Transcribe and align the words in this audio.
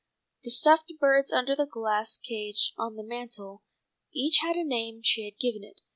The 0.41 0.49
stuffed 0.49 0.91
birds 0.99 1.31
under 1.31 1.55
the 1.55 1.67
glass 1.67 2.17
case 2.17 2.71
on 2.75 2.95
the 2.95 3.03
mantel 3.03 3.61
each 4.11 4.39
had 4.41 4.55
a 4.55 4.63
name 4.63 5.03
she 5.03 5.25
had 5.25 5.37
given 5.37 5.63
it. 5.63 5.81